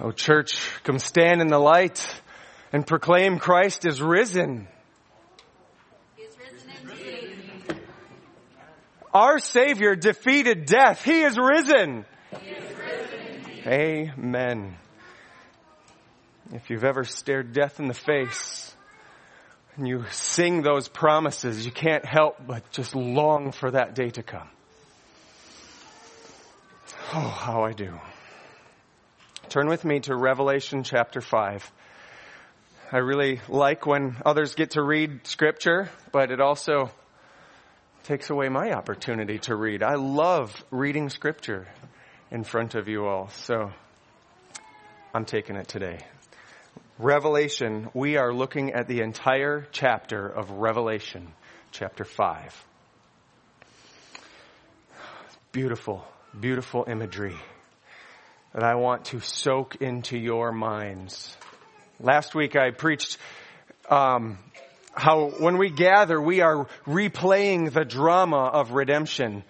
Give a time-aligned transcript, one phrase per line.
[0.00, 2.14] Oh, church, come stand in the light
[2.72, 4.68] and proclaim Christ is risen.
[9.14, 11.02] Our Savior defeated death.
[11.02, 12.04] He is risen.
[12.42, 14.76] He is risen Amen.
[16.52, 18.76] If you've ever stared death in the face
[19.76, 24.22] and you sing those promises, you can't help but just long for that day to
[24.22, 24.50] come.
[27.14, 27.98] Oh, how I do.
[29.48, 31.72] Turn with me to Revelation chapter 5.
[32.90, 36.90] I really like when others get to read scripture, but it also
[38.04, 39.84] takes away my opportunity to read.
[39.84, 41.68] I love reading scripture
[42.32, 43.70] in front of you all, so
[45.14, 46.00] I'm taking it today.
[46.98, 51.32] Revelation, we are looking at the entire chapter of Revelation,
[51.70, 52.64] chapter 5.
[55.52, 56.04] Beautiful,
[56.38, 57.36] beautiful imagery
[58.56, 61.36] that I want to soak into your minds.
[62.00, 63.18] Last week I preached
[63.90, 64.38] um,
[64.94, 69.44] how when we gather, we are replaying the drama of redemption.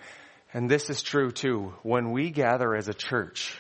[0.52, 1.72] And this is true too.
[1.84, 3.56] When we gather as a church,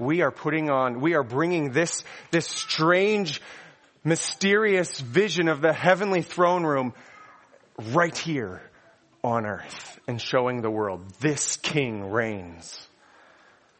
[0.00, 3.40] we are putting on, we are bringing this, this strange,
[4.02, 6.92] mysterious vision of the heavenly throne room
[7.92, 8.60] right here
[9.22, 12.88] on earth and showing the world this king reigns.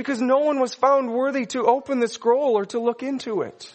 [0.00, 3.70] because no one was found worthy to open the scroll or to look into it.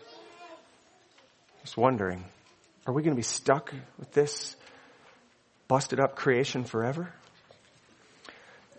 [1.61, 2.25] Just wondering,
[2.87, 4.55] are we going to be stuck with this
[5.67, 7.13] busted up creation forever?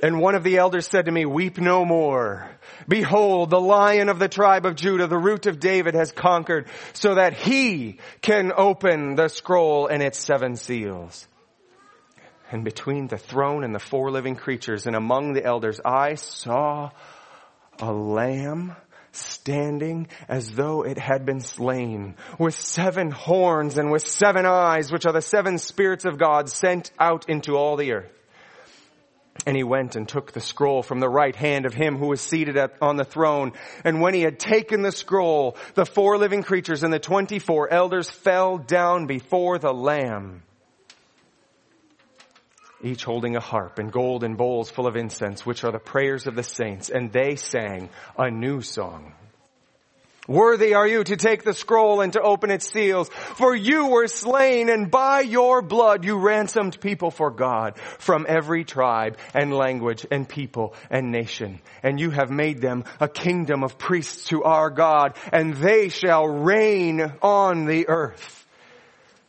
[0.02, 2.50] And one of the elders said to me, weep no more.
[2.88, 7.14] Behold, the lion of the tribe of Judah, the root of David has conquered so
[7.14, 11.28] that he can open the scroll and its seven seals.
[12.50, 16.90] And between the throne and the four living creatures and among the elders, I saw
[17.80, 18.74] a lamb
[19.12, 25.06] standing as though it had been slain, with seven horns and with seven eyes, which
[25.06, 28.12] are the seven spirits of God sent out into all the earth.
[29.46, 32.20] And he went and took the scroll from the right hand of him who was
[32.20, 33.52] seated at, on the throne.
[33.84, 38.08] And when he had taken the scroll, the four living creatures and the twenty-four elders
[38.08, 40.42] fell down before the Lamb
[42.82, 46.34] each holding a harp and golden bowls full of incense, which are the prayers of
[46.34, 47.88] the saints, and they sang
[48.18, 49.14] a new song.
[50.28, 54.08] Worthy are you to take the scroll and to open its seals, for you were
[54.08, 60.04] slain and by your blood you ransomed people for God from every tribe and language
[60.10, 61.60] and people and nation.
[61.84, 66.26] And you have made them a kingdom of priests to our God, and they shall
[66.26, 68.45] reign on the earth.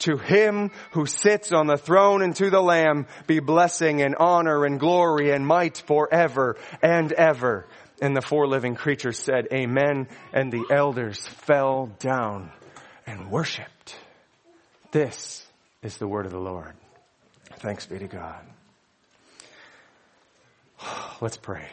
[0.00, 4.64] to him who sits on the throne and to the Lamb be blessing and honor
[4.64, 7.66] and glory and might forever and ever.
[8.00, 10.08] And the four living creatures said, Amen.
[10.32, 12.50] And the elders fell down
[13.06, 13.96] and worshiped.
[14.90, 15.46] This
[15.82, 16.74] is the word of the Lord.
[17.58, 18.44] Thanks be to God.
[21.20, 21.68] Let's pray.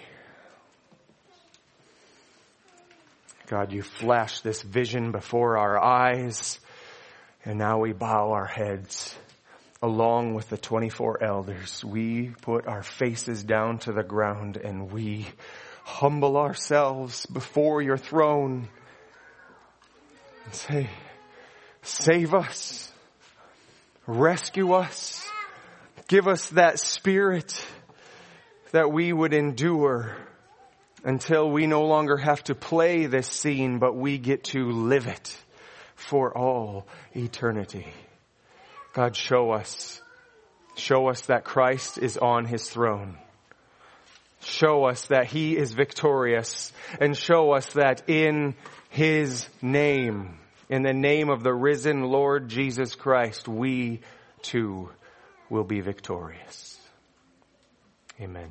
[3.47, 6.59] God, you flash this vision before our eyes
[7.43, 9.15] and now we bow our heads
[9.81, 11.83] along with the 24 elders.
[11.83, 15.27] We put our faces down to the ground and we
[15.83, 18.69] humble ourselves before your throne
[20.45, 20.89] and say,
[21.81, 22.91] save us,
[24.05, 25.25] rescue us,
[26.07, 27.65] give us that spirit
[28.71, 30.15] that we would endure
[31.03, 35.35] until we no longer have to play this scene, but we get to live it
[36.01, 37.87] for all eternity.
[38.93, 40.01] God, show us,
[40.75, 43.17] show us that Christ is on his throne.
[44.43, 48.55] Show us that he is victorious and show us that in
[48.89, 54.01] his name, in the name of the risen Lord Jesus Christ, we
[54.41, 54.89] too
[55.49, 56.79] will be victorious.
[58.19, 58.49] Amen.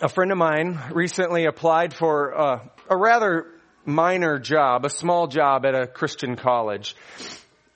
[0.00, 3.46] A friend of mine recently applied for a, a rather
[3.86, 6.96] minor job, a small job at a Christian college.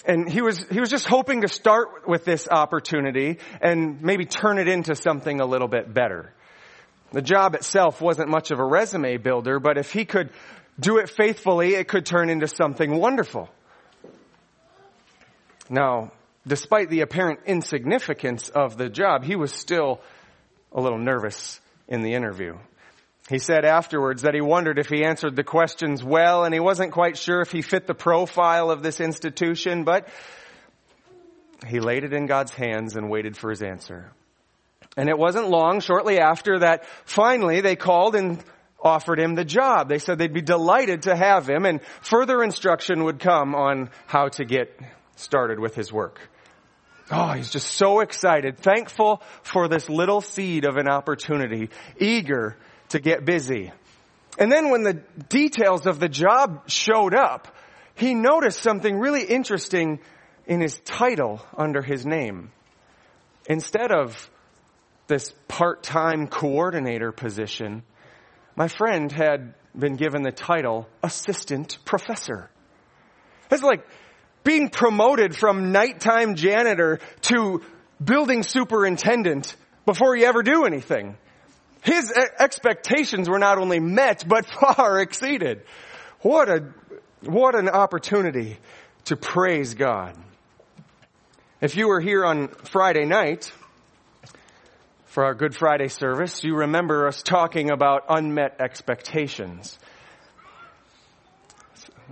[0.04, 4.58] And he was, he was just hoping to start with this opportunity and maybe turn
[4.58, 6.32] it into something a little bit better.
[7.12, 10.30] The job itself wasn't much of a resume builder, but if he could
[10.78, 13.50] do it faithfully, it could turn into something wonderful.
[15.68, 16.12] Now,
[16.46, 20.00] despite the apparent insignificance of the job, he was still
[20.72, 22.56] a little nervous in the interview.
[23.30, 26.90] He said afterwards that he wondered if he answered the questions well and he wasn't
[26.90, 30.08] quite sure if he fit the profile of this institution, but
[31.64, 34.10] he laid it in God's hands and waited for his answer.
[34.96, 38.42] And it wasn't long shortly after that finally they called and
[38.82, 39.88] offered him the job.
[39.88, 44.30] They said they'd be delighted to have him and further instruction would come on how
[44.30, 44.76] to get
[45.14, 46.18] started with his work.
[47.12, 52.56] Oh, he's just so excited, thankful for this little seed of an opportunity, eager
[52.90, 53.72] to get busy.
[54.38, 57.48] And then when the details of the job showed up,
[57.94, 60.00] he noticed something really interesting
[60.46, 62.50] in his title under his name.
[63.46, 64.30] Instead of
[65.06, 67.82] this part-time coordinator position,
[68.56, 72.50] my friend had been given the title assistant professor.
[73.50, 73.86] It's like
[74.44, 77.62] being promoted from nighttime janitor to
[78.02, 79.54] building superintendent
[79.84, 81.16] before you ever do anything.
[81.82, 84.46] His expectations were not only met, but
[84.76, 85.62] far exceeded.
[86.20, 86.72] What a,
[87.22, 88.58] what an opportunity
[89.06, 90.16] to praise God.
[91.60, 93.52] If you were here on Friday night
[95.06, 99.78] for our Good Friday service, you remember us talking about unmet expectations.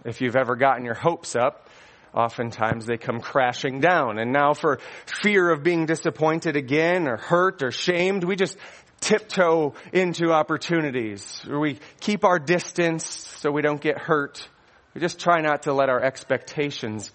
[0.05, 1.69] If you've ever gotten your hopes up,
[2.15, 4.19] oftentimes they come crashing down.
[4.19, 8.56] And now for fear of being disappointed again or hurt or shamed, we just
[9.00, 11.45] tiptoe into opportunities.
[11.49, 14.49] We keep our distance so we don't get hurt.
[14.95, 17.12] We just try not to let our expectations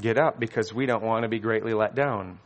[0.00, 2.38] get up because we don't want to be greatly let down.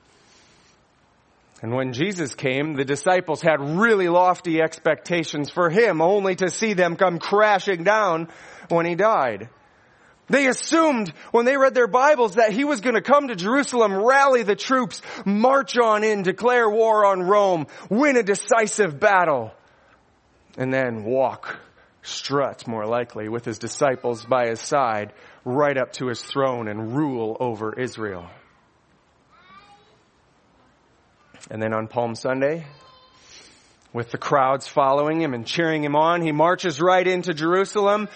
[1.62, 6.74] And when Jesus came, the disciples had really lofty expectations for him only to see
[6.74, 8.28] them come crashing down
[8.68, 9.48] when he died.
[10.28, 13.94] They assumed when they read their Bibles that he was going to come to Jerusalem,
[13.94, 19.52] rally the troops, march on in, declare war on Rome, win a decisive battle,
[20.56, 21.58] and then walk,
[22.02, 25.12] strut more likely, with his disciples by his side,
[25.44, 28.26] right up to his throne and rule over Israel.
[31.50, 32.66] And then on Palm Sunday,
[33.92, 38.08] with the crowds following him and cheering him on, he marches right into Jerusalem,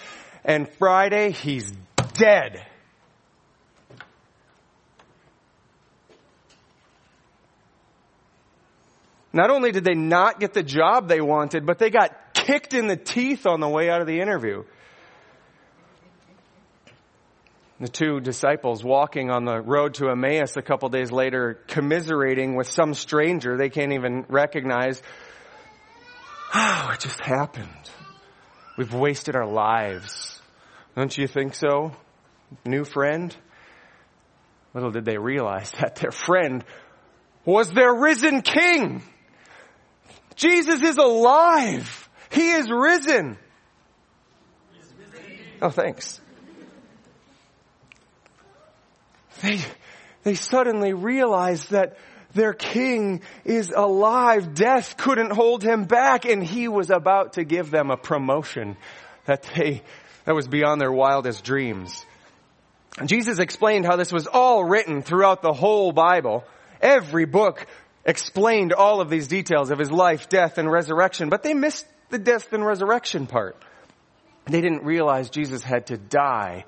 [0.43, 1.71] and Friday, he's
[2.19, 2.65] dead.
[9.31, 12.87] Not only did they not get the job they wanted, but they got kicked in
[12.87, 14.63] the teeth on the way out of the interview.
[17.79, 22.67] The two disciples walking on the road to Emmaus a couple days later, commiserating with
[22.67, 25.01] some stranger they can't even recognize.
[26.53, 27.69] Oh, it just happened.
[28.77, 30.41] We've wasted our lives.
[30.95, 31.93] Don't you think so?
[32.65, 33.35] New friend.
[34.73, 36.63] Little did they realize that their friend
[37.45, 39.01] was their risen king.
[40.35, 42.09] Jesus is alive.
[42.31, 43.37] He is risen.
[45.61, 46.21] Oh, thanks.
[49.41, 49.59] They,
[50.23, 51.97] they suddenly realized that
[52.33, 54.53] their king is alive.
[54.53, 58.77] Death couldn't hold him back and he was about to give them a promotion
[59.25, 59.81] that they,
[60.25, 62.05] that was beyond their wildest dreams.
[63.05, 66.43] Jesus explained how this was all written throughout the whole Bible.
[66.81, 67.65] Every book
[68.05, 72.19] explained all of these details of his life, death, and resurrection, but they missed the
[72.19, 73.55] death and resurrection part.
[74.45, 76.65] They didn't realize Jesus had to die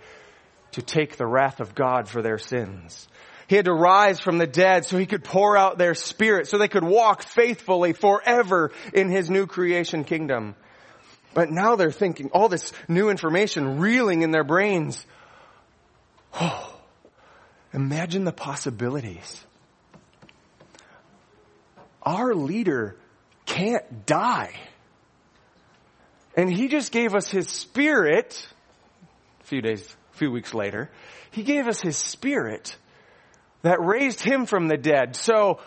[0.74, 3.08] to take the wrath of God for their sins.
[3.48, 6.58] He had to rise from the dead so he could pour out their spirit so
[6.58, 10.56] they could walk faithfully forever in his new creation kingdom.
[11.34, 15.06] But now they're thinking all this new information reeling in their brains.
[16.40, 16.74] Oh,
[17.74, 19.46] imagine the possibilities.
[22.04, 22.96] Our leader
[23.46, 24.54] can't die.
[26.36, 28.48] And he just gave us his spirit
[29.42, 30.90] a few days, a few weeks later.
[31.32, 32.76] He gave us his spirit
[33.62, 35.16] that raised him from the dead.
[35.16, 35.60] So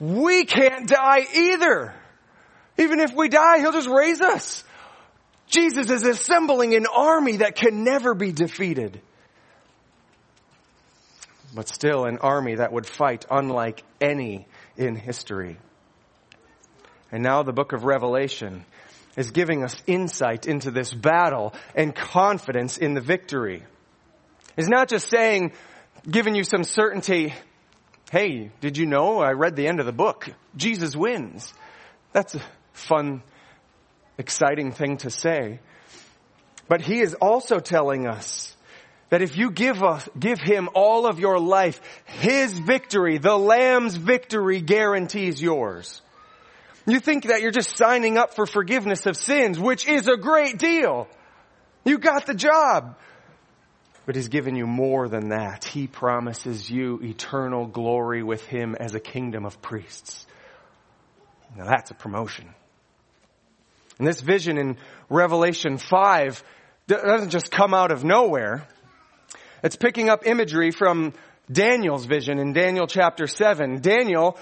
[0.00, 1.94] we can't die either.
[2.78, 4.64] Even if we die, he'll just raise us.
[5.48, 9.00] Jesus is assembling an army that can never be defeated.
[11.56, 14.46] But still an army that would fight unlike any
[14.76, 15.56] in history.
[17.10, 18.66] And now the book of Revelation
[19.16, 23.64] is giving us insight into this battle and confidence in the victory.
[24.58, 25.52] It's not just saying,
[26.08, 27.34] giving you some certainty,
[28.10, 30.28] hey, did you know I read the end of the book?
[30.56, 31.54] Jesus wins.
[32.12, 32.42] That's a
[32.74, 33.22] fun,
[34.18, 35.60] exciting thing to say.
[36.68, 38.55] But he is also telling us
[39.10, 43.96] that if you give us, give him all of your life, his victory, the lamb's
[43.96, 46.00] victory guarantees yours.
[46.86, 50.58] You think that you're just signing up for forgiveness of sins, which is a great
[50.58, 51.08] deal.
[51.84, 52.96] You got the job.
[54.06, 55.64] But he's given you more than that.
[55.64, 60.26] He promises you eternal glory with him as a kingdom of priests.
[61.56, 62.48] Now that's a promotion.
[63.98, 64.76] And this vision in
[65.08, 66.44] Revelation 5
[66.86, 68.66] doesn't just come out of nowhere.
[69.62, 71.14] It's picking up imagery from
[71.50, 73.80] Daniel's vision in Daniel chapter 7.
[73.80, 74.38] Daniel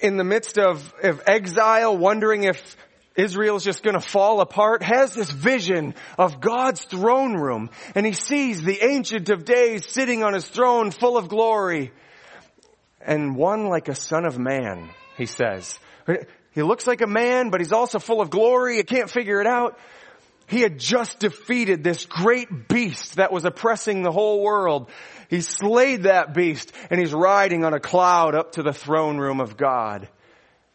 [0.00, 2.76] in the midst of, of exile, wondering if
[3.14, 8.62] Israel's just gonna fall apart, has this vision of God's throne room, and he sees
[8.62, 11.92] the Ancient of Days sitting on his throne full of glory,
[13.00, 15.78] and one like a son of man, he says.
[16.52, 19.46] He looks like a man, but he's also full of glory, you can't figure it
[19.46, 19.78] out.
[20.48, 24.90] He had just defeated this great beast that was oppressing the whole world.
[25.28, 29.40] He slayed that beast and he's riding on a cloud up to the throne room
[29.40, 30.08] of God.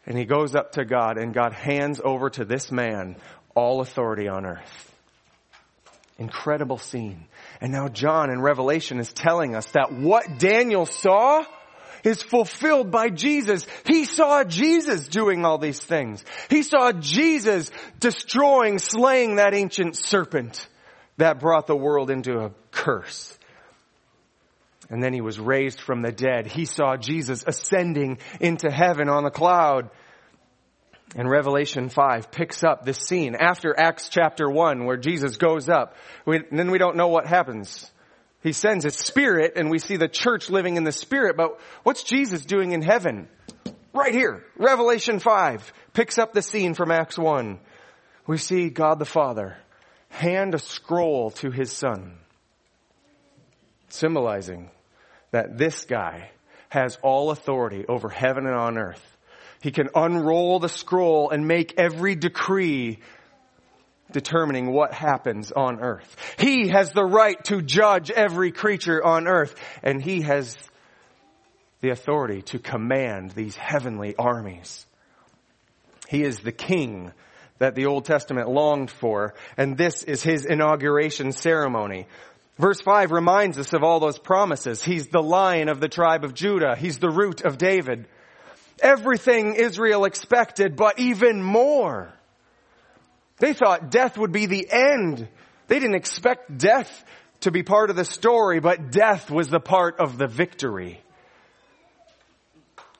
[0.06, 3.16] And he goes up to God and God hands over to this man
[3.56, 4.96] all authority on earth.
[6.20, 7.26] Incredible scene.
[7.60, 11.44] And now John in Revelation is telling us that what Daniel saw
[12.04, 13.66] is fulfilled by Jesus.
[13.86, 16.24] He saw Jesus doing all these things.
[16.50, 20.68] He saw Jesus destroying, slaying that ancient serpent
[21.18, 23.38] that brought the world into a curse
[24.94, 26.46] and then he was raised from the dead.
[26.46, 29.90] He saw Jesus ascending into heaven on the cloud.
[31.16, 35.96] And Revelation 5 picks up this scene after Acts chapter 1 where Jesus goes up.
[36.26, 37.90] We, then we don't know what happens.
[38.44, 42.04] He sends his spirit and we see the church living in the spirit, but what's
[42.04, 43.30] Jesus doing in heaven?
[43.94, 44.44] Right here.
[44.58, 47.60] Revelation 5 picks up the scene from Acts 1.
[48.28, 49.58] We see God the Father
[50.10, 52.18] hand a scroll to his son
[53.94, 54.72] symbolizing
[55.32, 56.32] that this guy
[56.70, 59.18] has all authority over heaven and on earth.
[59.62, 63.00] He can unroll the scroll and make every decree
[64.14, 66.16] determining what happens on earth.
[66.38, 70.56] He has the right to judge every creature on earth and he has
[71.82, 74.86] the authority to command these heavenly armies.
[76.08, 77.12] He is the king
[77.60, 82.08] that the Old Testament longed for and this is his inauguration ceremony.
[82.58, 84.84] Verse 5 reminds us of all those promises.
[84.84, 86.76] He's the lion of the tribe of Judah.
[86.78, 88.08] He's the root of David.
[88.80, 92.14] Everything Israel expected, but even more.
[93.38, 95.28] They thought death would be the end.
[95.68, 97.06] They didn't expect death
[97.42, 101.02] to be part of the story, but death was the part of the victory.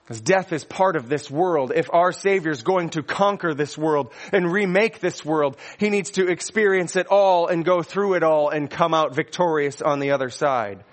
[0.04, 1.72] Because death is part of this world.
[1.74, 6.12] If our Savior is going to conquer this world and remake this world, He needs
[6.12, 10.12] to experience it all and go through it all and come out victorious on the
[10.12, 10.84] other side.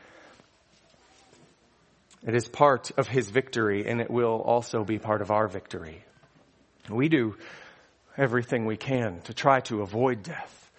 [2.24, 6.04] It is part of His victory and it will also be part of our victory.
[6.88, 7.36] We do
[8.16, 10.70] everything we can to try to avoid death,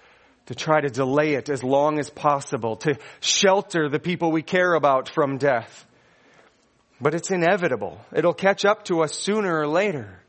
[0.47, 4.73] to try to delay it as long as possible, to shelter the people we care
[4.73, 5.85] about from death.
[7.00, 8.00] But it's inevitable.
[8.13, 10.19] It'll catch up to us sooner or later.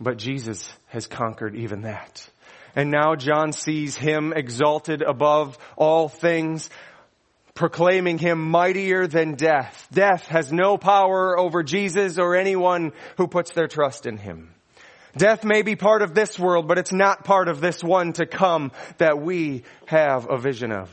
[0.00, 2.28] But Jesus has conquered even that.
[2.74, 6.68] And now John sees him exalted above all things,
[7.54, 9.86] proclaiming him mightier than death.
[9.92, 14.54] Death has no power over Jesus or anyone who puts their trust in him.
[15.16, 18.26] Death may be part of this world, but it's not part of this one to
[18.26, 20.88] come that we have a vision of.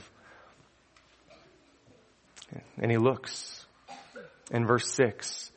[2.78, 3.66] And he looks
[4.52, 5.52] in verse 6.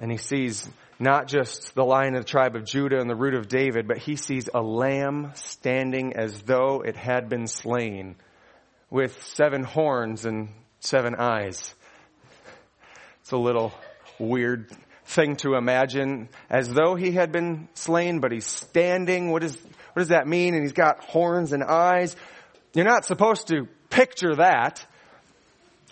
[0.00, 0.68] And he sees
[0.98, 3.98] not just the lion of the tribe of Judah and the root of David, but
[3.98, 8.16] he sees a lamb standing as though it had been slain
[8.90, 11.74] with seven horns and seven eyes.
[13.22, 13.72] It's a little
[14.18, 14.70] weird
[15.06, 19.30] thing to imagine as though he had been slain, but he's standing.
[19.30, 20.54] What, is, what does that mean?
[20.54, 22.16] And he's got horns and eyes.
[22.74, 24.84] You're not supposed to picture that.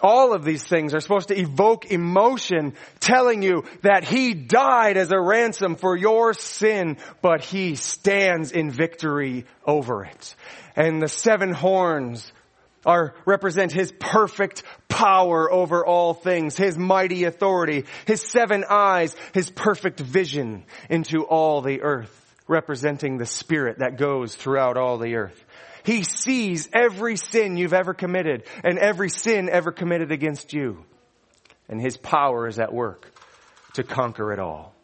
[0.00, 5.12] All of these things are supposed to evoke emotion telling you that He died as
[5.12, 10.34] a ransom for your sin, but He stands in victory over it.
[10.74, 12.32] And the seven horns
[12.84, 19.50] are represent his perfect power over all things, his mighty authority, his seven eyes, his
[19.50, 25.44] perfect vision into all the earth, representing the spirit that goes throughout all the earth.
[25.84, 30.84] He sees every sin you've ever committed and every sin ever committed against you.
[31.68, 33.10] And his power is at work
[33.74, 34.74] to conquer it all.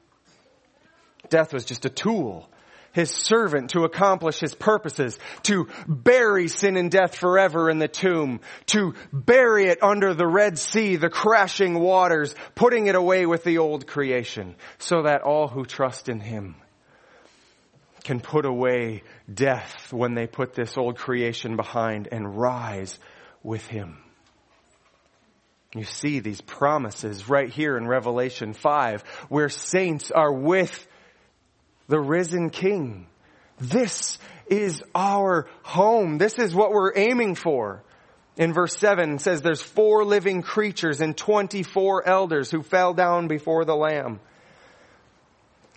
[1.28, 2.49] Death was just a tool
[2.92, 8.40] his servant to accomplish his purposes, to bury sin and death forever in the tomb,
[8.66, 13.59] to bury it under the Red Sea, the crashing waters, putting it away with the
[13.59, 16.57] old creation, so that all who trust in him
[18.04, 19.02] can put away
[19.33, 22.99] death when they put this old creation behind and rise
[23.42, 23.99] with him.
[25.75, 30.88] You see these promises right here in Revelation 5 where saints are with
[31.88, 33.07] the risen King.
[33.59, 36.18] This is our home.
[36.18, 37.83] This is what we're aiming for.
[38.37, 43.26] In verse 7 it says there's four living creatures and 24 elders who fell down
[43.26, 44.21] before the Lamb.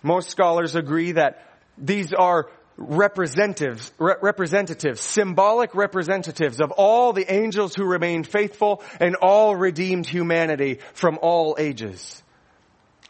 [0.02, 1.44] Most scholars agree that
[1.76, 9.16] these are representatives, re- representatives, symbolic representatives of all the angels who remained faithful and
[9.16, 12.21] all redeemed humanity from all ages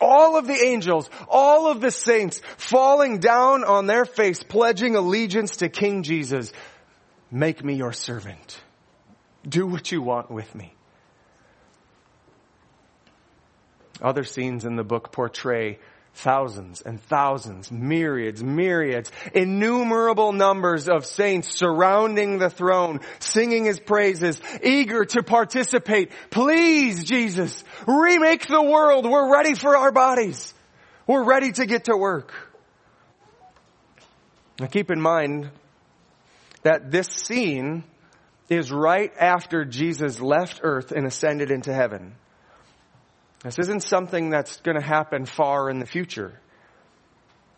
[0.02, 5.58] all of the angels, all of the saints falling down on their face, pledging allegiance
[5.58, 6.52] to King Jesus.
[7.30, 8.60] Make me your servant.
[9.48, 10.74] Do what you want with me.
[14.00, 15.78] Other scenes in the book portray
[16.14, 24.40] thousands and thousands, myriads, myriads, innumerable numbers of saints surrounding the throne, singing his praises,
[24.62, 26.12] eager to participate.
[26.30, 29.08] Please, Jesus, remake the world.
[29.08, 30.52] We're ready for our bodies.
[31.06, 32.32] We're ready to get to work.
[34.60, 35.50] Now keep in mind
[36.62, 37.84] that this scene
[38.48, 42.14] is right after Jesus left earth and ascended into heaven.
[43.42, 46.38] This isn't something that's going to happen far in the future.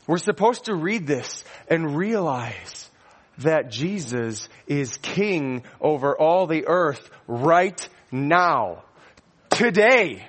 [0.07, 2.91] We're supposed to read this and realize
[3.39, 8.85] that Jesus is king over all the earth right now.
[9.51, 10.27] Today.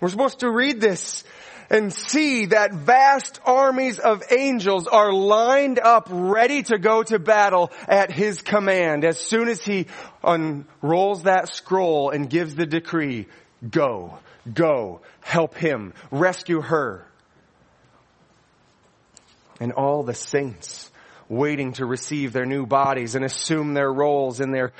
[0.00, 1.24] We're supposed to read this
[1.70, 7.70] and see that vast armies of angels are lined up ready to go to battle
[7.86, 9.04] at his command.
[9.04, 9.86] As soon as he
[10.24, 13.26] unrolls that scroll and gives the decree,
[13.68, 14.18] go,
[14.52, 17.04] go, help him, rescue her.
[19.60, 20.90] And all the saints
[21.28, 24.72] waiting to receive their new bodies and assume their roles in their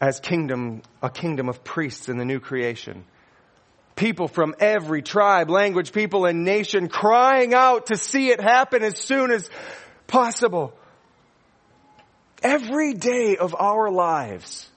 [0.00, 3.04] as kingdom, a kingdom of priests in the new creation
[3.96, 8.98] people from every tribe, language, people, and nation crying out to see it happen as
[8.98, 9.48] soon as
[10.06, 10.72] possible.
[12.42, 14.68] Every day of our lives,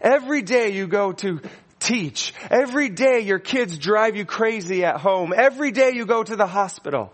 [0.00, 1.40] every day you go to
[1.80, 6.36] teach, every day your kids drive you crazy at home, every day you go to
[6.36, 7.12] the hospital,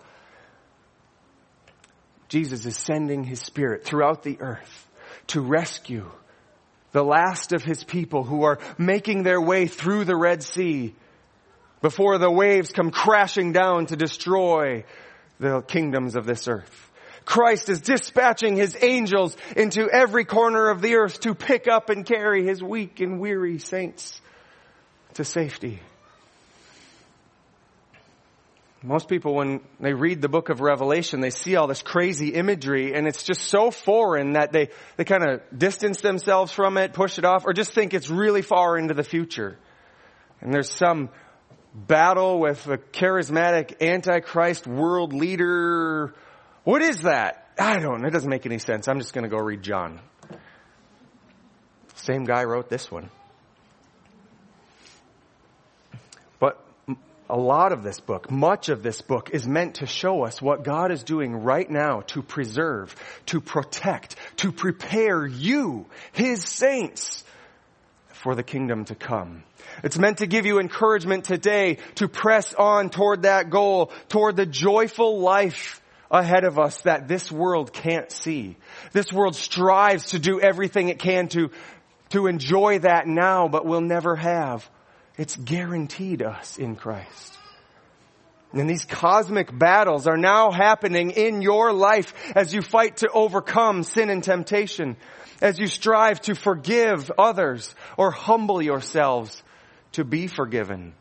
[2.28, 4.88] Jesus is sending his spirit throughout the earth
[5.28, 6.10] to rescue
[6.92, 10.94] the last of his people who are making their way through the Red Sea
[11.84, 14.84] before the waves come crashing down to destroy
[15.38, 16.90] the kingdoms of this earth.
[17.26, 22.06] Christ is dispatching his angels into every corner of the earth to pick up and
[22.06, 24.18] carry his weak and weary saints
[25.12, 25.78] to safety.
[28.82, 32.94] Most people, when they read the book of Revelation, they see all this crazy imagery
[32.94, 37.18] and it's just so foreign that they, they kind of distance themselves from it, push
[37.18, 39.58] it off, or just think it's really far into the future.
[40.40, 41.10] And there's some
[41.74, 46.14] battle with a charismatic antichrist world leader.
[46.62, 47.48] What is that?
[47.58, 48.08] I don't know.
[48.08, 48.88] It doesn't make any sense.
[48.88, 50.00] I'm just going to go read John.
[51.96, 53.10] Same guy wrote this one.
[56.38, 56.60] But
[57.28, 60.64] a lot of this book, much of this book is meant to show us what
[60.64, 62.94] God is doing right now to preserve,
[63.26, 67.24] to protect, to prepare you, His saints,
[68.24, 69.44] for the kingdom to come.
[69.82, 74.46] It's meant to give you encouragement today to press on toward that goal, toward the
[74.46, 78.56] joyful life ahead of us that this world can't see.
[78.92, 81.50] This world strives to do everything it can to,
[82.10, 84.66] to enjoy that now, but will never have.
[85.18, 87.36] It's guaranteed us in Christ.
[88.54, 93.82] And these cosmic battles are now happening in your life as you fight to overcome
[93.82, 94.96] sin and temptation,
[95.44, 99.42] as you strive to forgive others or humble yourselves
[99.92, 100.94] to be forgiven.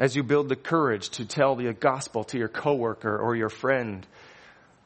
[0.00, 4.04] As you build the courage to tell the gospel to your coworker or your friend,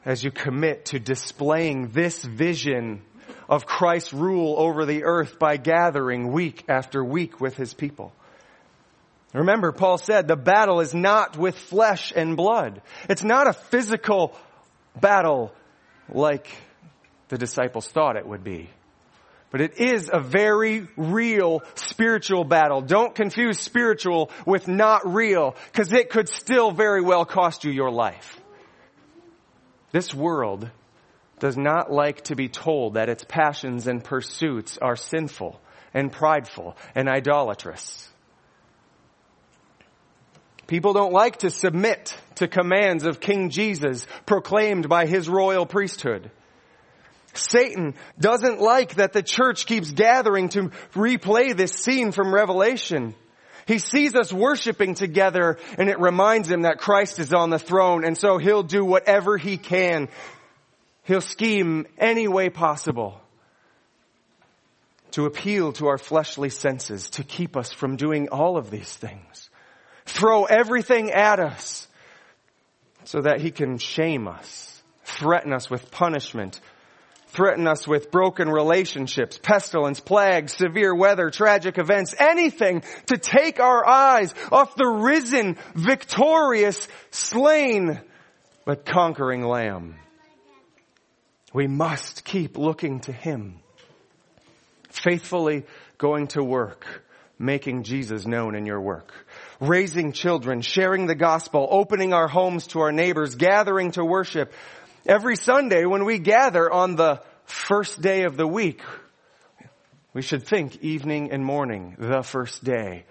[0.05, 3.01] as you commit to displaying this vision
[3.49, 8.13] of Christ's rule over the earth by gathering week after week with his people.
[9.33, 12.83] Remember, Paul said the battle is not with flesh and blood.
[13.09, 14.37] It's not a physical
[15.01, 15.51] battle
[16.13, 16.47] like
[17.33, 18.69] the disciples thought it would be.
[19.49, 22.81] But it is a very real spiritual battle.
[22.81, 27.89] Don't confuse spiritual with not real, because it could still very well cost you your
[27.89, 28.39] life.
[29.91, 30.69] This world
[31.39, 35.59] does not like to be told that its passions and pursuits are sinful
[35.91, 38.07] and prideful and idolatrous.
[40.67, 46.29] People don't like to submit to commands of King Jesus proclaimed by his royal priesthood.
[47.33, 53.15] Satan doesn't like that the church keeps gathering to replay this scene from Revelation.
[53.65, 58.03] He sees us worshiping together and it reminds him that Christ is on the throne
[58.05, 60.09] and so he'll do whatever he can.
[61.03, 63.19] He'll scheme any way possible
[65.11, 69.49] to appeal to our fleshly senses to keep us from doing all of these things.
[70.05, 71.87] Throw everything at us
[73.05, 76.59] so that he can shame us, threaten us with punishment,
[77.33, 83.85] threaten us with broken relationships, pestilence, plagues, severe weather, tragic events, anything to take our
[83.85, 87.99] eyes off the risen, victorious, slain,
[88.65, 89.95] but conquering lamb.
[91.53, 93.59] We must keep looking to him,
[94.89, 95.65] faithfully
[95.97, 96.85] going to work,
[97.39, 99.11] making Jesus known in your work,
[99.59, 104.53] raising children, sharing the gospel, opening our homes to our neighbors, gathering to worship,
[105.05, 108.81] Every Sunday when we gather on the first day of the week,
[110.13, 113.03] we should think evening and morning, the first day.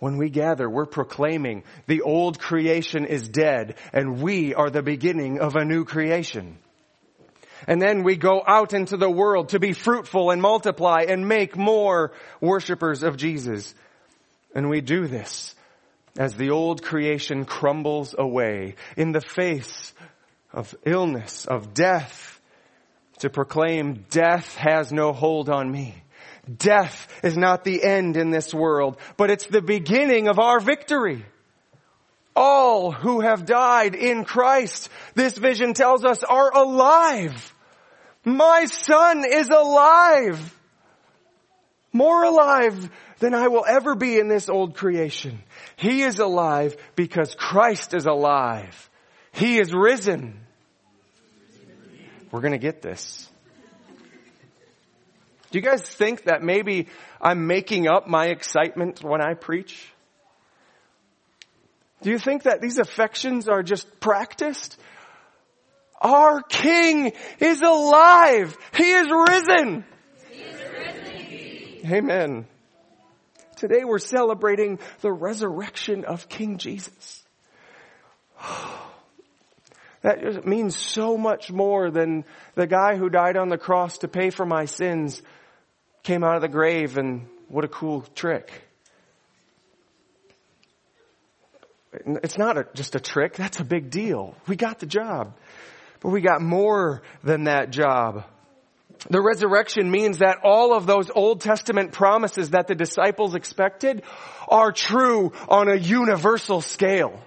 [0.00, 5.38] When we gather, we're proclaiming the old creation is dead and we are the beginning
[5.38, 6.58] of a new creation.
[7.68, 11.56] And then we go out into the world to be fruitful and multiply and make
[11.56, 13.72] more worshipers of Jesus.
[14.52, 15.54] And we do this
[16.18, 19.93] as the old creation crumbles away in the face
[20.54, 22.40] of illness, of death,
[23.18, 25.94] to proclaim death has no hold on me.
[26.58, 31.24] Death is not the end in this world, but it's the beginning of our victory.
[32.36, 37.54] All who have died in Christ, this vision tells us, are alive.
[38.24, 40.58] My son is alive.
[41.92, 42.90] More alive
[43.20, 45.42] than I will ever be in this old creation.
[45.76, 48.90] He is alive because Christ is alive.
[49.32, 50.43] He is risen.
[52.34, 53.30] We're going to get this.
[55.52, 56.88] Do you guys think that maybe
[57.20, 59.88] I'm making up my excitement when I preach?
[62.02, 64.76] Do you think that these affections are just practiced?
[66.00, 68.58] Our King is alive.
[68.76, 69.84] He is risen.
[70.28, 72.46] He is risen Amen.
[73.54, 77.22] Today we're celebrating the resurrection of King Jesus.
[80.04, 84.28] That means so much more than the guy who died on the cross to pay
[84.28, 85.22] for my sins
[86.02, 88.52] came out of the grave and what a cool trick.
[92.04, 93.32] It's not a, just a trick.
[93.36, 94.36] That's a big deal.
[94.46, 95.38] We got the job.
[96.00, 98.24] But we got more than that job.
[99.08, 104.02] The resurrection means that all of those Old Testament promises that the disciples expected
[104.48, 107.22] are true on a universal scale.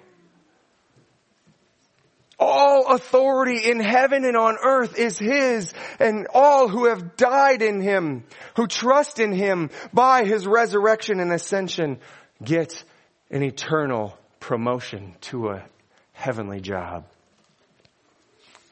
[2.40, 7.82] All authority in heaven and on earth is His and all who have died in
[7.82, 12.00] Him, who trust in Him by His resurrection and ascension
[12.44, 12.84] get
[13.32, 15.66] an eternal promotion to a
[16.14, 17.06] heavenly job.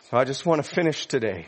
[0.10, 1.48] So I just want to finish today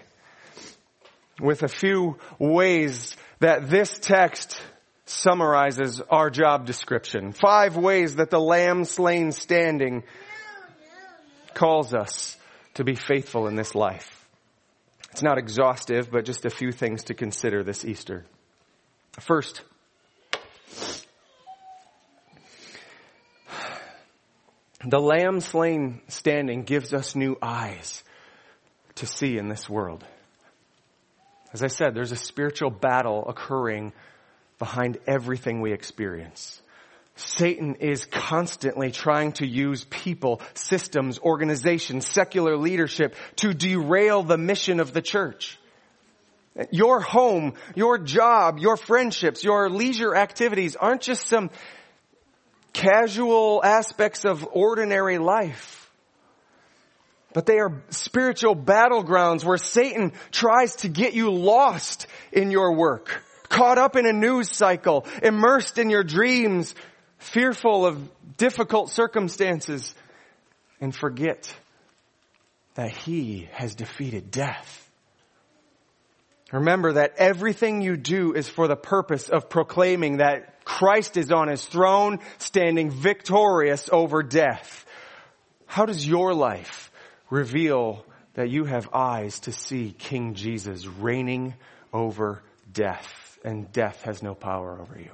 [1.40, 4.60] with a few ways that this text
[5.06, 7.32] summarizes our job description.
[7.32, 10.04] Five ways that the lamb slain standing
[11.58, 12.38] calls us
[12.76, 14.28] to be faithful in this life.
[15.12, 18.26] It's not exhaustive, but just a few things to consider this Easter.
[19.20, 19.64] First,
[24.86, 28.04] the lamb slain standing gives us new eyes
[28.96, 30.06] to see in this world.
[31.54, 33.94] As I said, there's a spiritual battle occurring
[34.60, 36.62] behind everything we experience.
[37.20, 44.80] Satan is constantly trying to use people, systems, organizations, secular leadership to derail the mission
[44.80, 45.58] of the church.
[46.72, 51.50] Your home, your job, your friendships, your leisure activities aren't just some
[52.74, 55.90] casual aspects of ordinary life.
[57.34, 63.24] but they are spiritual battlegrounds where Satan tries to get you lost in your work,
[63.48, 66.74] caught up in a news cycle, immersed in your dreams,
[67.18, 69.94] fearful of difficult circumstances,
[70.80, 71.54] and forget
[72.76, 74.84] that he has defeated death.
[76.52, 81.50] Remember that everything you do is for the purpose of proclaiming that Christ is on
[81.50, 84.86] his throne, standing victorious over death.
[85.66, 86.92] How does your life
[87.30, 91.56] reveal that you have eyes to see King Jesus reigning
[91.92, 95.12] over death and death has no power over you?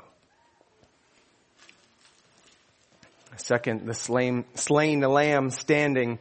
[3.38, 6.20] Second, the slain, slain lamb standing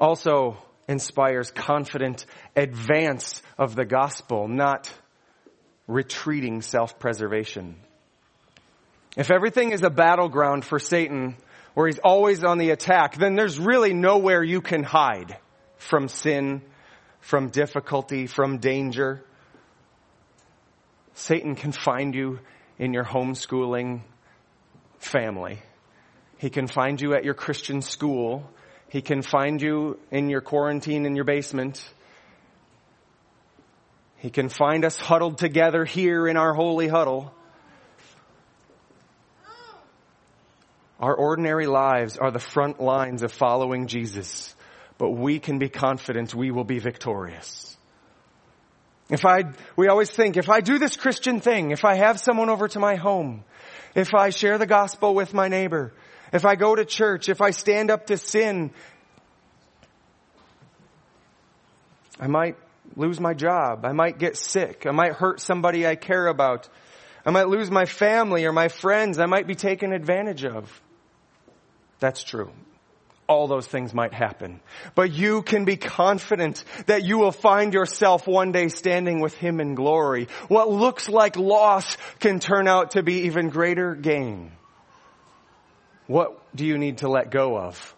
[0.00, 0.56] also
[0.88, 4.90] inspires confident advance of the gospel, not
[5.86, 7.76] retreating self-preservation.
[9.16, 11.36] If everything is a battleground for Satan,
[11.74, 15.36] where he's always on the attack, then there's really nowhere you can hide
[15.76, 16.62] from sin,
[17.20, 19.24] from difficulty, from danger.
[21.14, 22.40] Satan can find you
[22.78, 24.02] in your homeschooling
[24.98, 25.60] family.
[26.44, 28.46] He can find you at your Christian school.
[28.90, 31.82] He can find you in your quarantine in your basement.
[34.18, 37.32] He can find us huddled together here in our holy huddle.
[41.00, 44.54] Our ordinary lives are the front lines of following Jesus,
[44.98, 47.74] but we can be confident we will be victorious.
[49.08, 49.44] If I,
[49.76, 52.78] we always think, if I do this Christian thing, if I have someone over to
[52.78, 53.44] my home,
[53.94, 55.94] if I share the gospel with my neighbor,
[56.34, 58.72] if I go to church, if I stand up to sin,
[62.18, 62.56] I might
[62.96, 63.84] lose my job.
[63.84, 64.84] I might get sick.
[64.84, 66.68] I might hurt somebody I care about.
[67.24, 69.20] I might lose my family or my friends.
[69.20, 70.82] I might be taken advantage of.
[72.00, 72.50] That's true.
[73.28, 74.60] All those things might happen.
[74.94, 79.60] But you can be confident that you will find yourself one day standing with Him
[79.60, 80.28] in glory.
[80.48, 84.50] What looks like loss can turn out to be even greater gain.
[86.06, 87.94] What do you need to let go of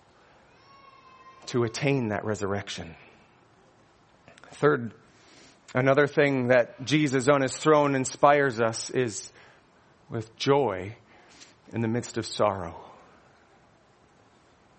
[1.46, 2.94] to attain that resurrection?
[4.52, 4.94] Third,
[5.74, 9.32] another thing that Jesus on his throne inspires us is
[10.08, 10.96] with joy
[11.72, 12.76] in the midst of sorrow.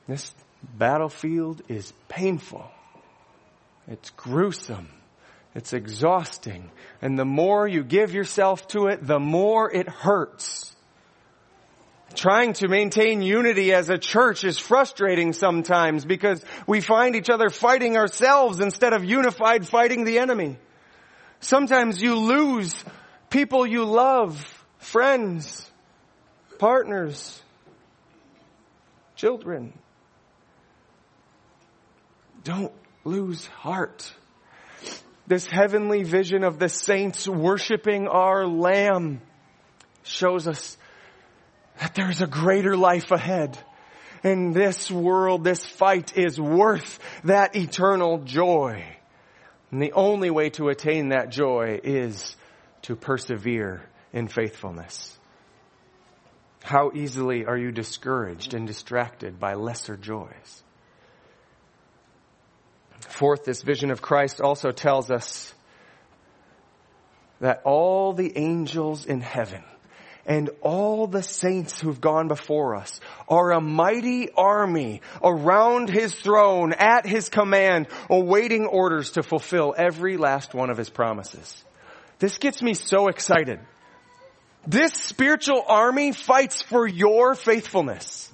[0.07, 2.65] This battlefield is painful.
[3.87, 4.89] It's gruesome.
[5.53, 6.71] It's exhausting.
[7.01, 10.75] And the more you give yourself to it, the more it hurts.
[12.15, 17.49] Trying to maintain unity as a church is frustrating sometimes because we find each other
[17.49, 20.57] fighting ourselves instead of unified fighting the enemy.
[21.39, 22.83] Sometimes you lose
[23.29, 24.43] people you love,
[24.79, 25.69] friends,
[26.57, 27.41] partners,
[29.15, 29.73] children.
[32.43, 34.11] Don't lose heart.
[35.27, 39.21] This heavenly vision of the saints worshiping our Lamb
[40.03, 40.77] shows us
[41.79, 43.57] that there's a greater life ahead.
[44.23, 48.83] In this world, this fight is worth that eternal joy.
[49.71, 52.35] And the only way to attain that joy is
[52.83, 55.17] to persevere in faithfulness.
[56.63, 60.63] How easily are you discouraged and distracted by lesser joys?
[62.99, 65.53] Fourth, this vision of Christ also tells us
[67.39, 69.63] that all the angels in heaven
[70.27, 76.73] and all the saints who've gone before us are a mighty army around his throne
[76.73, 81.63] at his command, awaiting orders to fulfill every last one of his promises.
[82.19, 83.59] This gets me so excited.
[84.67, 88.29] This spiritual army fights for your faithfulness.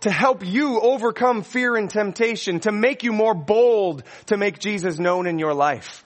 [0.00, 4.98] To help you overcome fear and temptation, to make you more bold to make Jesus
[4.98, 6.04] known in your life.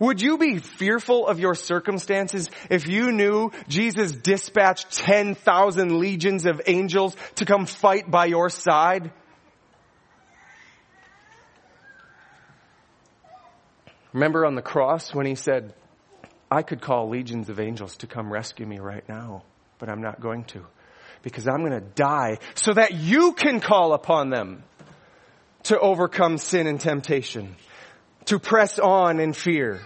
[0.00, 6.60] Would you be fearful of your circumstances if you knew Jesus dispatched 10,000 legions of
[6.66, 9.10] angels to come fight by your side?
[14.12, 15.74] Remember on the cross when he said,
[16.50, 19.42] I could call legions of angels to come rescue me right now,
[19.78, 20.64] but I'm not going to
[21.22, 24.62] because I'm going to die so that you can call upon them
[25.64, 27.56] to overcome sin and temptation
[28.28, 29.80] to press on in fear.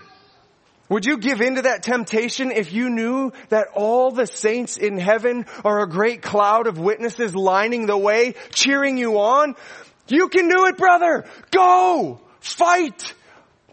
[0.88, 4.98] Would you give in to that temptation if you knew that all the saints in
[4.98, 9.54] heaven are a great cloud of witnesses lining the way, cheering you on?
[10.08, 11.24] You can do it, brother!
[11.50, 12.20] Go!
[12.40, 13.14] Fight!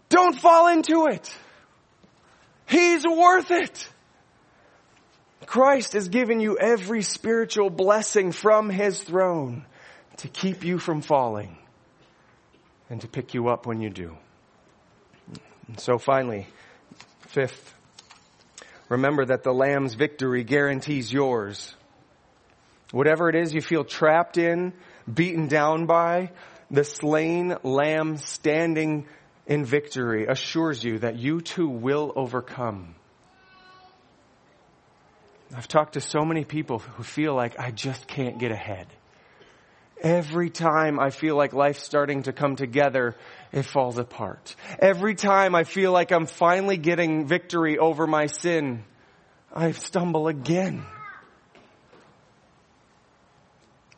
[0.08, 1.30] Don't fall into it!
[2.66, 3.88] He's worth it!
[5.46, 9.66] Christ has given you every spiritual blessing from His throne.
[10.18, 11.56] to keep you from falling
[12.90, 14.16] and to pick you up when you do.
[15.70, 16.48] And so finally,
[17.28, 17.74] fifth,
[18.88, 21.72] remember that the Lamb's victory guarantees yours.
[22.90, 24.72] Whatever it is you feel trapped in,
[25.12, 26.32] beaten down by,
[26.72, 29.06] the slain Lamb standing
[29.46, 32.96] in victory assures you that you too will overcome.
[35.56, 38.88] I've talked to so many people who feel like I just can't get ahead.
[40.02, 43.16] Every time I feel like life's starting to come together,
[43.52, 44.56] it falls apart.
[44.78, 48.84] Every time I feel like I'm finally getting victory over my sin,
[49.52, 50.86] I stumble again.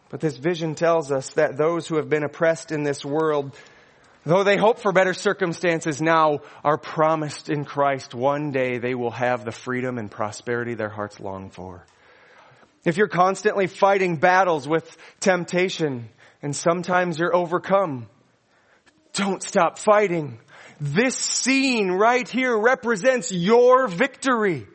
[0.09, 3.57] But this vision tells us that those who have been oppressed in this world,
[4.25, 9.13] though they hope for better circumstances now, are promised in Christ one day they will
[9.13, 11.87] have the freedom and prosperity their hearts long for.
[12.85, 16.09] If you're constantly fighting battles with temptation
[16.43, 18.09] and sometimes you're overcome,
[19.15, 20.41] don't stop fighting.
[20.81, 24.67] This scene right here represents your victory.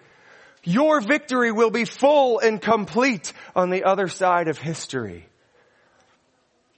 [0.63, 5.27] Your victory will be full and complete on the other side of history.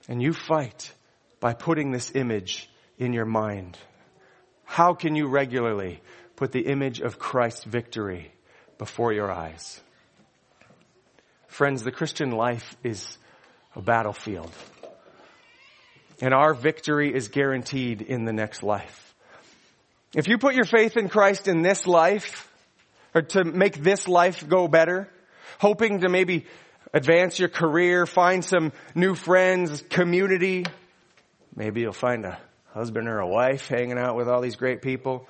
[0.08, 0.92] And you fight
[1.38, 3.78] by putting this image in your mind.
[4.64, 6.02] How can you regularly
[6.34, 8.32] put the image of Christ's victory
[8.78, 9.80] before your eyes?
[11.50, 13.18] Friends, the Christian life is
[13.74, 14.52] a battlefield.
[16.22, 19.14] And our victory is guaranteed in the next life.
[20.14, 22.48] If you put your faith in Christ in this life,
[23.16, 25.08] or to make this life go better,
[25.58, 26.46] hoping to maybe
[26.94, 30.64] advance your career, find some new friends, community,
[31.56, 32.38] maybe you'll find a
[32.72, 35.26] husband or a wife hanging out with all these great people.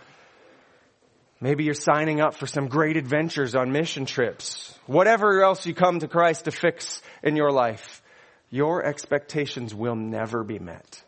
[1.40, 4.78] Maybe you're signing up for some great adventures on mission trips.
[4.86, 8.02] Whatever else you come to Christ to fix in your life,
[8.50, 11.02] your expectations will never be met.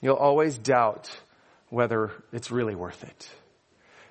[0.00, 1.10] You'll always doubt
[1.68, 3.30] whether it's really worth it.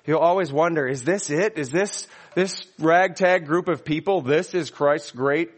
[0.06, 1.56] You'll always wonder, is this it?
[1.56, 5.50] Is this, this ragtag group of people, this is Christ's great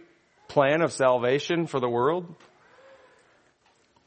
[0.48, 2.32] plan of salvation for the world?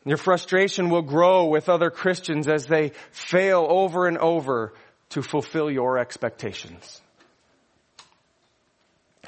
[0.06, 4.74] Your frustration will grow with other Christians as they fail over and over
[5.10, 7.02] to fulfill your expectations.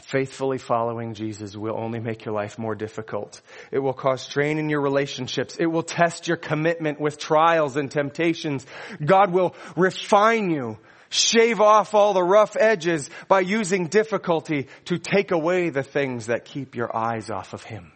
[0.01, 3.41] Faithfully following Jesus will only make your life more difficult.
[3.71, 5.55] It will cause strain in your relationships.
[5.57, 8.65] It will test your commitment with trials and temptations.
[9.03, 10.77] God will refine you,
[11.10, 16.45] shave off all the rough edges by using difficulty to take away the things that
[16.45, 17.91] keep your eyes off of Him.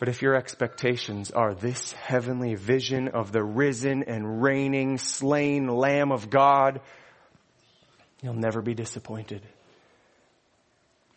[0.00, 6.10] But if your expectations are this heavenly vision of the risen and reigning, slain Lamb
[6.10, 6.80] of God,
[8.22, 9.42] you'll never be disappointed.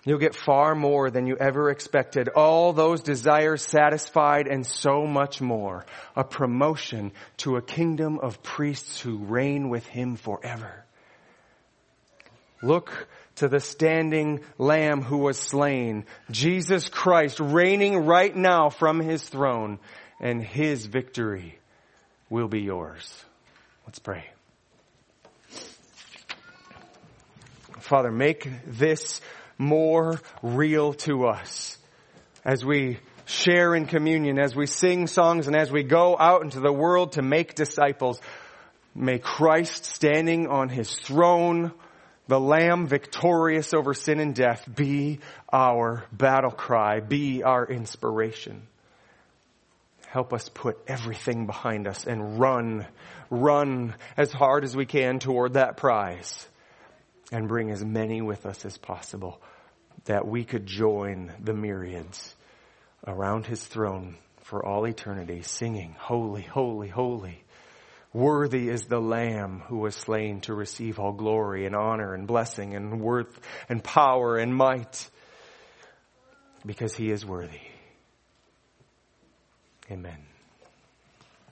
[0.06, 2.28] You'll get far more than you ever expected.
[2.28, 5.86] All those desires satisfied and so much more.
[6.17, 10.84] A promotion to a kingdom of priests who reign with him forever.
[12.62, 19.24] Look to the standing lamb who was slain, Jesus Christ reigning right now from his
[19.24, 19.80] throne,
[20.19, 21.58] and his victory
[22.30, 23.24] will be yours.
[23.86, 24.26] Let's pray.
[27.80, 29.19] Father, make this
[29.58, 31.78] more real to us
[32.46, 36.60] as we share in communion, as we sing songs, and as we go out into
[36.60, 38.22] the world to make disciples.
[38.96, 41.72] May Christ standing on his throne
[42.27, 45.19] the Lamb victorious over sin and death be
[45.51, 48.67] our battle cry, be our inspiration.
[50.07, 52.86] Help us put everything behind us and run,
[53.29, 56.47] run as hard as we can toward that prize
[57.31, 59.41] and bring as many with us as possible
[60.05, 62.36] that we could join the myriads
[63.07, 67.42] around his throne for all eternity singing, holy, holy, holy
[68.13, 72.75] Worthy is the Lamb who was slain to receive all glory and honor and blessing
[72.75, 75.10] and worth and power and might
[76.63, 77.62] because he is worthy.
[79.92, 80.33] Amen.